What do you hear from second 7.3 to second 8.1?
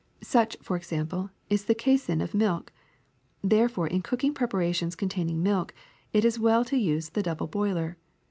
boiler.